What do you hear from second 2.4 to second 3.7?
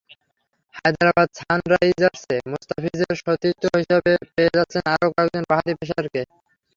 মুস্তাফিজ সতীর্থ